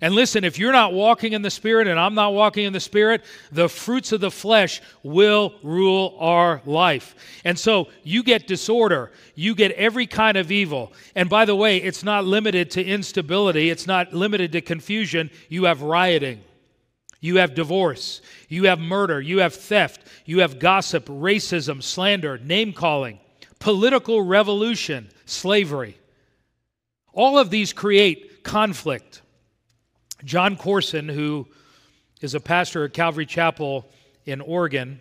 [0.01, 2.79] And listen, if you're not walking in the Spirit and I'm not walking in the
[2.79, 7.15] Spirit, the fruits of the flesh will rule our life.
[7.45, 10.93] And so you get disorder, you get every kind of evil.
[11.15, 15.29] And by the way, it's not limited to instability, it's not limited to confusion.
[15.49, 16.41] You have rioting,
[17.21, 22.73] you have divorce, you have murder, you have theft, you have gossip, racism, slander, name
[22.73, 23.19] calling,
[23.59, 25.97] political revolution, slavery.
[27.13, 29.21] All of these create conflict.
[30.23, 31.47] Jon Courson, who
[32.21, 33.89] is a pastor at Calvary Chapel
[34.25, 34.99] in Oregon,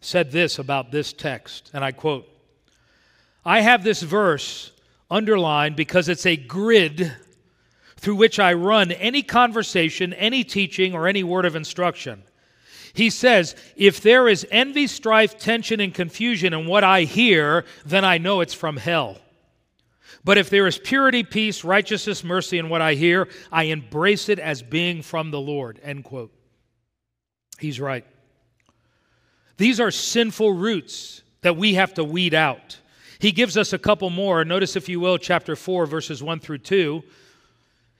[0.00, 2.28] said this about this text, and I quote
[3.44, 4.72] I have this verse
[5.10, 7.12] underlined because it's a grid
[7.96, 12.22] through which I run any conversation, any teaching, or any word of instruction.
[12.92, 18.04] He says, If there is envy, strife, tension, and confusion in what I hear, then
[18.04, 19.18] I know it's from hell.
[20.24, 24.38] But if there is purity, peace, righteousness, mercy in what I hear, I embrace it
[24.38, 25.80] as being from the Lord.
[25.82, 26.32] End quote.
[27.58, 28.04] He's right.
[29.56, 32.78] These are sinful roots that we have to weed out.
[33.18, 34.44] He gives us a couple more.
[34.44, 37.02] Notice, if you will, chapter 4, verses 1 through 2.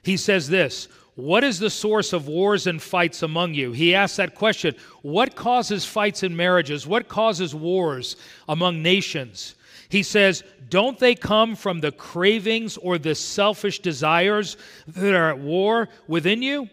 [0.03, 3.73] He says this What is the source of wars and fights among you?
[3.73, 4.75] He asks that question.
[5.03, 6.87] What causes fights in marriages?
[6.87, 8.17] What causes wars
[8.49, 9.55] among nations?
[9.91, 15.39] He says, Don't they come from the cravings or the selfish desires that are at
[15.39, 16.71] war within you?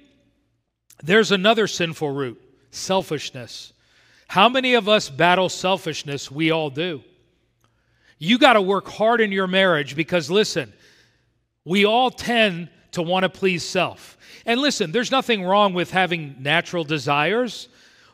[1.04, 3.74] There's another sinful root selfishness.
[4.28, 6.30] How many of us battle selfishness?
[6.30, 7.04] We all do.
[8.20, 10.74] You got to work hard in your marriage because, listen,
[11.66, 14.18] we all tend to want to please self.
[14.46, 17.68] And listen, there's nothing wrong with having natural desires.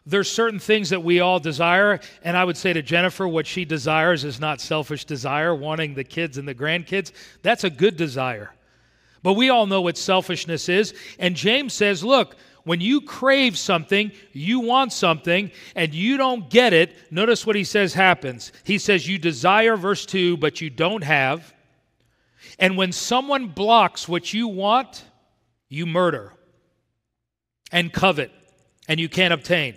[0.05, 3.63] There's certain things that we all desire, and I would say to Jennifer, what she
[3.63, 7.11] desires is not selfish desire, wanting the kids and the grandkids.
[7.41, 8.53] That's a good desire.
[9.21, 10.93] But we all know what selfishness is.
[11.19, 12.35] And James says, look,
[12.65, 17.63] when you crave something, you want something, and you don't get it, notice what he
[17.63, 18.51] says happens.
[18.63, 21.53] He says, You desire, verse 2, but you don't have.
[22.59, 25.03] And when someone blocks what you want,
[25.67, 26.33] you murder
[27.71, 28.31] and covet,
[28.87, 29.75] and you can't obtain.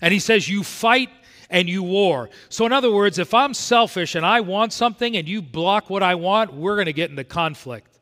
[0.00, 1.10] And he says, You fight
[1.50, 2.30] and you war.
[2.48, 6.02] So, in other words, if I'm selfish and I want something and you block what
[6.02, 7.98] I want, we're going to get into conflict.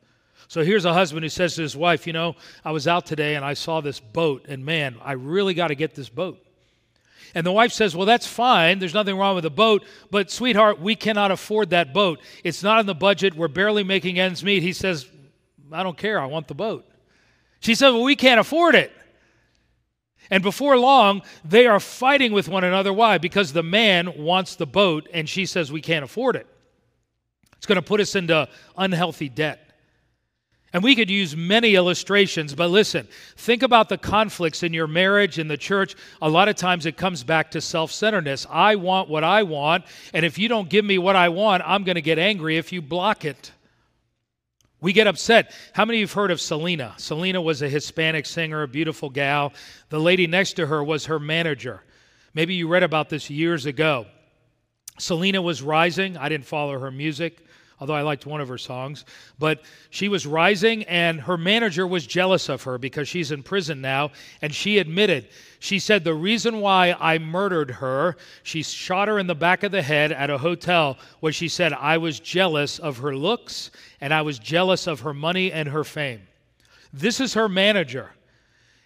[0.49, 2.35] So here's a husband who says to his wife, You know,
[2.65, 5.75] I was out today and I saw this boat, and man, I really got to
[5.75, 6.43] get this boat.
[7.35, 8.79] And the wife says, Well, that's fine.
[8.79, 9.85] There's nothing wrong with the boat.
[10.09, 12.19] But, sweetheart, we cannot afford that boat.
[12.43, 13.35] It's not in the budget.
[13.35, 14.63] We're barely making ends meet.
[14.63, 15.07] He says,
[15.71, 16.19] I don't care.
[16.19, 16.89] I want the boat.
[17.59, 18.91] She said, Well, we can't afford it.
[20.29, 22.93] And before long, they are fighting with one another.
[22.93, 23.17] Why?
[23.17, 26.47] Because the man wants the boat, and she says, We can't afford it.
[27.57, 29.69] It's going to put us into unhealthy debt.
[30.71, 35.39] And we could use many illustrations, but listen, think about the conflicts in your marriage,
[35.39, 35.95] in the church.
[36.21, 38.45] A lot of times it comes back to self centeredness.
[38.49, 41.83] I want what I want, and if you don't give me what I want, I'm
[41.83, 43.51] going to get angry if you block it.
[44.81, 45.53] We get upset.
[45.73, 46.93] How many of you have heard of Selena?
[46.97, 49.53] Selena was a Hispanic singer, a beautiful gal.
[49.89, 51.83] The lady next to her was her manager.
[52.33, 54.05] Maybe you read about this years ago.
[54.97, 56.15] Selena was rising.
[56.17, 57.45] I didn't follow her music
[57.79, 59.05] although I liked one of her songs.
[59.37, 63.81] But she was rising, and her manager was jealous of her because she's in prison
[63.81, 64.11] now.
[64.41, 69.27] And she admitted, she said, The reason why I murdered her, she shot her in
[69.27, 72.97] the back of the head at a hotel, was she said, I was jealous of
[72.97, 76.21] her looks, and I was jealous of her money and her fame.
[76.91, 78.11] This is her manager.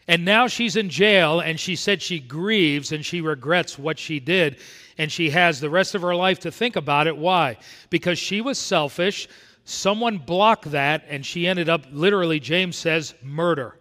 [0.07, 4.19] And now she's in jail, and she said she grieves and she regrets what she
[4.19, 4.57] did
[4.97, 7.17] and she has the rest of her life to think about it.
[7.17, 7.57] Why?
[7.89, 9.27] Because she was selfish.
[9.65, 13.77] Someone blocked that, and she ended up, literally, James says, murder.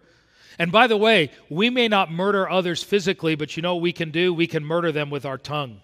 [0.59, 3.93] And by the way, we may not murder others physically, but you know what we
[3.93, 4.33] can do?
[4.33, 5.81] We can murder them with our tongue.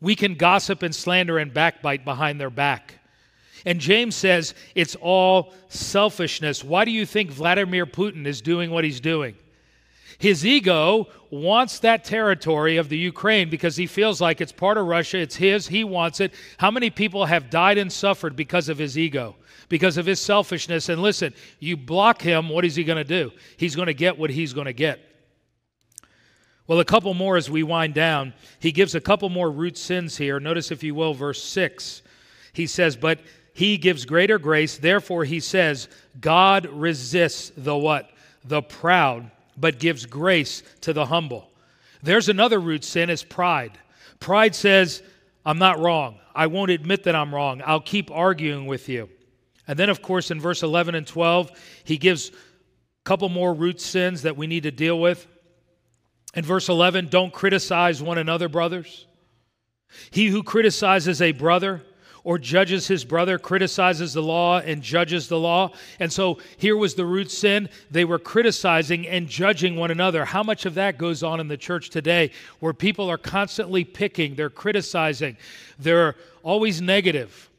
[0.00, 2.94] We can gossip and slander and backbite behind their back.
[3.66, 6.64] And James says it's all selfishness.
[6.64, 9.36] Why do you think Vladimir Putin is doing what he's doing?
[10.18, 14.86] His ego wants that territory of the Ukraine because he feels like it's part of
[14.86, 16.34] Russia, it's his, he wants it.
[16.58, 19.36] How many people have died and suffered because of his ego,
[19.68, 20.88] because of his selfishness?
[20.88, 23.30] And listen, you block him, what is he going to do?
[23.56, 25.00] He's going to get what he's going to get.
[26.66, 28.32] Well, a couple more as we wind down.
[28.60, 30.38] He gives a couple more root sins here.
[30.38, 32.02] Notice, if you will, verse 6.
[32.52, 33.18] He says, But
[33.52, 34.78] he gives greater grace.
[34.78, 35.88] Therefore, he says,
[36.20, 38.10] God resists the what?
[38.44, 41.50] The proud but gives grace to the humble.
[42.02, 43.78] There's another root sin is pride.
[44.18, 45.02] Pride says,
[45.44, 46.18] I'm not wrong.
[46.34, 47.62] I won't admit that I'm wrong.
[47.64, 49.08] I'll keep arguing with you.
[49.66, 51.50] And then, of course, in verse 11 and 12,
[51.84, 52.32] he gives a
[53.04, 55.26] couple more root sins that we need to deal with.
[56.34, 59.06] In verse 11, don't criticize one another, brothers.
[60.10, 61.82] He who criticizes a brother
[62.24, 65.70] or judges his brother, criticizes the law, and judges the law.
[65.98, 67.68] And so here was the root sin.
[67.90, 70.24] They were criticizing and judging one another.
[70.24, 72.30] How much of that goes on in the church today
[72.60, 75.36] where people are constantly picking, they're criticizing,
[75.78, 77.49] they're always negative.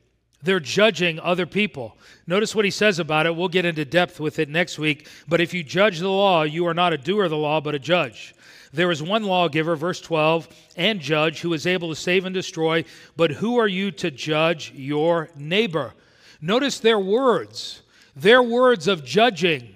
[0.43, 1.97] They're judging other people.
[2.25, 3.35] Notice what he says about it.
[3.35, 5.07] We'll get into depth with it next week.
[5.27, 7.75] But if you judge the law, you are not a doer of the law, but
[7.75, 8.33] a judge.
[8.73, 12.85] There is one lawgiver, verse 12, and judge who is able to save and destroy,
[13.17, 15.93] but who are you to judge your neighbor?
[16.39, 17.81] Notice their words,
[18.15, 19.75] their words of judging,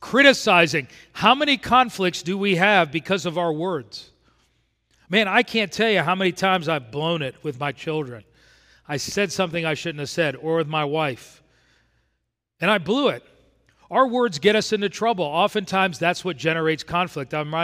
[0.00, 0.86] criticizing.
[1.12, 4.10] How many conflicts do we have because of our words?
[5.10, 8.24] Man, I can't tell you how many times I've blown it with my children.
[8.88, 11.42] I said something I shouldn't have said, or with my wife.
[12.60, 13.22] And I blew it.
[13.90, 15.24] Our words get us into trouble.
[15.24, 17.32] Oftentimes, that's what generates conflict.
[17.32, 17.54] I'm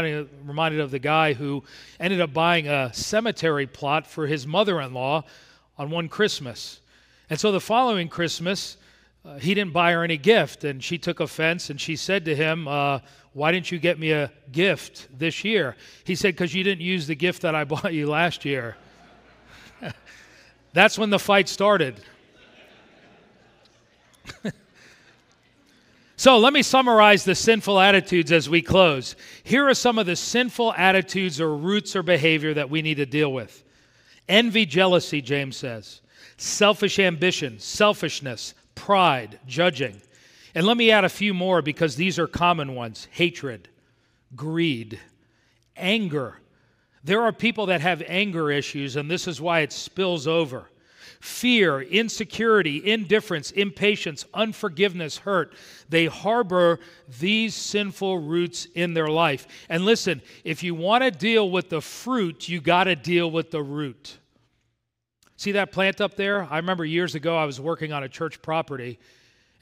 [0.45, 1.65] reminded, of the guy who
[2.01, 5.25] ended up buying a cemetery plot for his mother in law
[5.77, 6.81] on one Christmas.
[7.29, 8.77] And so the following Christmas,
[9.25, 12.35] uh, he didn't buy her any gift, and she took offense and she said to
[12.35, 13.01] him, uh,
[13.33, 15.77] Why didn't you get me a gift this year?
[16.05, 18.77] He said, Because you didn't use the gift that I bought you last year.
[20.75, 21.99] That's when the fight started.
[26.17, 29.17] So let me summarize the sinful attitudes as we close.
[29.43, 33.05] Here are some of the sinful attitudes or roots or behavior that we need to
[33.05, 33.63] deal with
[34.29, 36.01] envy, jealousy, James says,
[36.39, 40.01] selfish ambition, selfishness, pride, judging.
[40.55, 43.69] And let me add a few more because these are common ones hatred,
[44.35, 45.01] greed,
[45.77, 46.39] anger.
[47.05, 50.69] There are people that have anger issues, and this is why it spills over
[51.25, 55.55] fear, insecurity, indifference, impatience, unforgiveness, hurt.
[55.89, 56.81] They harbor
[57.19, 59.47] these sinful roots in their life.
[59.71, 63.51] And listen, if you want to deal with the fruit, you got to deal with
[63.51, 64.19] the root.
[65.37, 66.47] See that plant up there?
[66.51, 68.99] I remember years ago I was working on a church property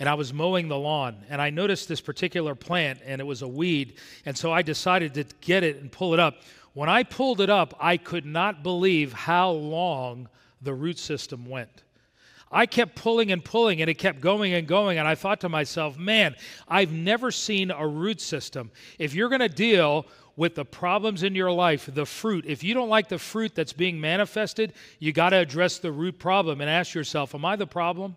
[0.01, 3.43] and I was mowing the lawn and I noticed this particular plant and it was
[3.43, 3.95] a weed.
[4.27, 6.39] And so I decided to get it and pull it up.
[6.75, 10.29] When I pulled it up, I could not believe how long
[10.61, 11.85] the root system went.
[12.51, 14.99] I kept pulling and pulling, and it kept going and going.
[14.99, 16.37] And I thought to myself, man,
[16.69, 18.71] I've never seen a root system.
[18.99, 20.07] If you're going to deal
[20.37, 23.73] with the problems in your life, the fruit, if you don't like the fruit that's
[23.73, 27.67] being manifested, you got to address the root problem and ask yourself, am I the
[27.67, 28.17] problem?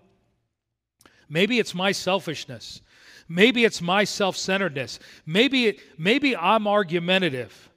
[1.30, 2.82] Maybe it's my selfishness.
[3.28, 5.00] Maybe it's my self centeredness.
[5.26, 7.70] Maybe, it, maybe I'm argumentative.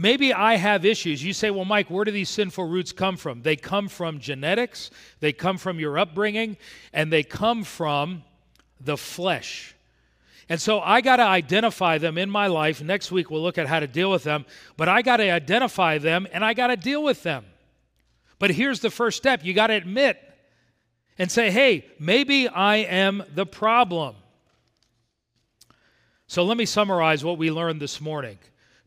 [0.00, 1.24] Maybe I have issues.
[1.24, 3.42] You say, well, Mike, where do these sinful roots come from?
[3.42, 6.56] They come from genetics, they come from your upbringing,
[6.92, 8.22] and they come from
[8.80, 9.74] the flesh.
[10.48, 12.80] And so I got to identify them in my life.
[12.80, 14.46] Next week we'll look at how to deal with them,
[14.76, 17.44] but I got to identify them and I got to deal with them.
[18.38, 20.16] But here's the first step you got to admit
[21.18, 24.14] and say, hey, maybe I am the problem.
[26.28, 28.38] So let me summarize what we learned this morning.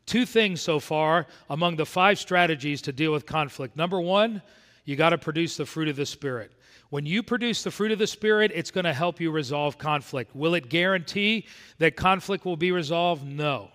[0.06, 3.76] Two things so far among the five strategies to deal with conflict.
[3.76, 4.42] Number one,
[4.84, 6.52] you got to produce the fruit of the Spirit.
[6.90, 10.34] When you produce the fruit of the Spirit, it's going to help you resolve conflict.
[10.36, 11.46] Will it guarantee
[11.78, 13.24] that conflict will be resolved?
[13.24, 13.70] No.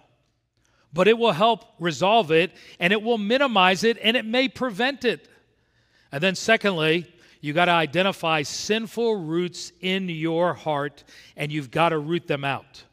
[0.94, 5.06] But it will help resolve it, and it will minimize it, and it may prevent
[5.06, 5.28] it.
[6.12, 7.12] And then, secondly,
[7.42, 11.04] you got to identify sinful roots in your heart,
[11.36, 12.84] and you've got to root them out.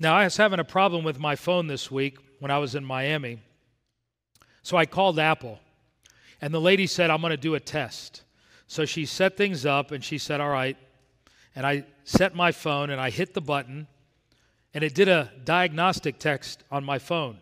[0.00, 2.84] Now, I was having a problem with my phone this week when I was in
[2.84, 3.40] Miami.
[4.62, 5.58] So I called Apple,
[6.40, 8.22] and the lady said, I'm going to do a test.
[8.66, 10.76] So she set things up, and she said, All right.
[11.56, 13.88] And I set my phone, and I hit the button,
[14.72, 17.38] and it did a diagnostic text on my phone.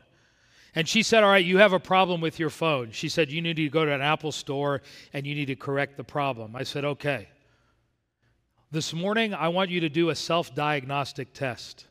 [0.75, 2.91] And she said, All right, you have a problem with your phone.
[2.93, 4.83] She said, You need to go to an Apple store
[5.13, 6.55] and you need to correct the problem.
[6.55, 7.29] I said, Okay.
[8.71, 11.87] This morning, I want you to do a self diagnostic test.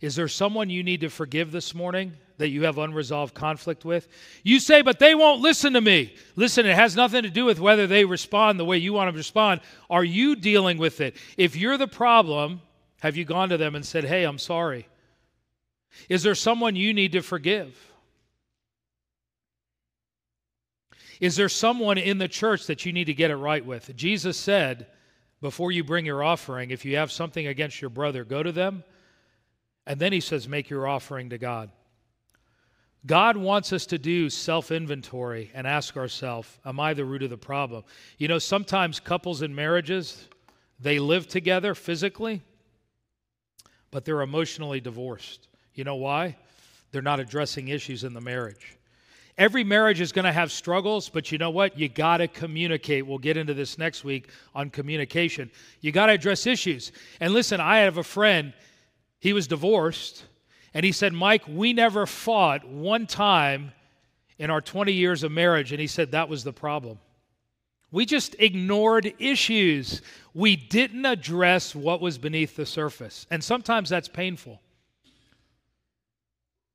[0.00, 4.06] Is there someone you need to forgive this morning that you have unresolved conflict with?
[4.44, 6.14] You say, but they won't listen to me.
[6.36, 9.14] Listen, it has nothing to do with whether they respond the way you want them
[9.14, 9.60] to respond.
[9.90, 11.16] Are you dealing with it?
[11.36, 12.60] If you're the problem,
[13.00, 14.86] have you gone to them and said, hey, I'm sorry?
[16.08, 17.76] Is there someone you need to forgive?
[21.20, 23.96] Is there someone in the church that you need to get it right with?
[23.96, 24.86] Jesus said,
[25.40, 28.84] before you bring your offering, if you have something against your brother, go to them
[29.88, 31.70] and then he says, Make your offering to God.
[33.06, 37.30] God wants us to do self inventory and ask ourselves, Am I the root of
[37.30, 37.82] the problem?
[38.18, 40.28] You know, sometimes couples in marriages,
[40.78, 42.42] they live together physically,
[43.90, 45.48] but they're emotionally divorced.
[45.74, 46.36] You know why?
[46.92, 48.76] They're not addressing issues in the marriage.
[49.38, 51.78] Every marriage is going to have struggles, but you know what?
[51.78, 53.06] You got to communicate.
[53.06, 55.48] We'll get into this next week on communication.
[55.80, 56.90] You got to address issues.
[57.20, 58.52] And listen, I have a friend,
[59.20, 60.24] he was divorced,
[60.74, 63.72] and he said, Mike, we never fought one time
[64.38, 65.72] in our 20 years of marriage.
[65.72, 66.98] And he said that was the problem.
[67.90, 70.02] We just ignored issues.
[70.34, 73.26] We didn't address what was beneath the surface.
[73.30, 74.60] And sometimes that's painful.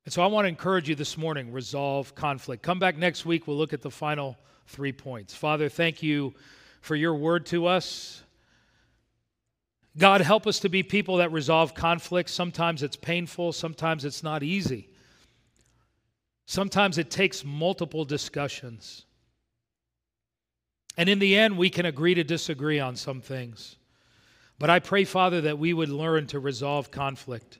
[0.05, 2.63] And so I want to encourage you this morning resolve conflict.
[2.63, 3.47] Come back next week.
[3.47, 4.37] We'll look at the final
[4.67, 5.33] three points.
[5.33, 6.33] Father, thank you
[6.81, 8.22] for your word to us.
[9.97, 12.29] God, help us to be people that resolve conflict.
[12.29, 14.89] Sometimes it's painful, sometimes it's not easy.
[16.45, 19.05] Sometimes it takes multiple discussions.
[20.97, 23.77] And in the end, we can agree to disagree on some things.
[24.59, 27.59] But I pray, Father, that we would learn to resolve conflict.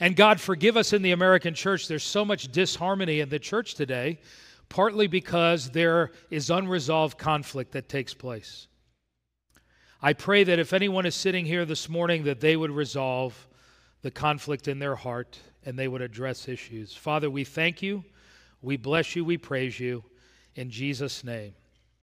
[0.00, 1.86] And God, forgive us in the American church.
[1.86, 4.18] There's so much disharmony in the church today,
[4.68, 8.66] partly because there is unresolved conflict that takes place.
[10.04, 13.48] I pray that if anyone is sitting here this morning, that they would resolve
[14.02, 16.94] the conflict in their heart and they would address issues.
[16.94, 18.04] Father, we thank you,
[18.60, 20.04] we bless you, we praise you.
[20.56, 21.54] In Jesus' name.